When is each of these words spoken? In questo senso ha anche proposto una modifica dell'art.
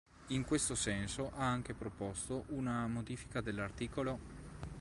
In 0.29 0.45
questo 0.45 0.73
senso 0.73 1.31
ha 1.35 1.45
anche 1.47 1.75
proposto 1.75 2.45
una 2.47 2.87
modifica 2.87 3.39
dell'art. 3.39 3.87